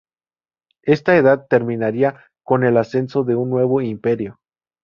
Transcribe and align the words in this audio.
Esta 0.81 1.15
edad 1.15 1.45
terminaría 1.47 2.19
con 2.41 2.63
el 2.63 2.77
ascenso 2.77 3.23
de 3.23 3.35
un 3.35 3.51
Nuevo 3.51 3.81
Imperio. 3.81 4.39